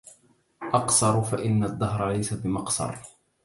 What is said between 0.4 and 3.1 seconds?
أقصر فإن الدهر ليس بمقصر